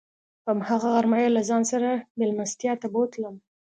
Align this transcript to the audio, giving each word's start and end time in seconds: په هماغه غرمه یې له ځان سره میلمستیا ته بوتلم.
په 0.43 0.51
هماغه 0.57 0.87
غرمه 0.95 1.17
یې 1.23 1.29
له 1.35 1.41
ځان 1.49 1.63
سره 1.71 1.89
میلمستیا 2.19 2.73
ته 2.81 2.87
بوتلم. 2.93 3.35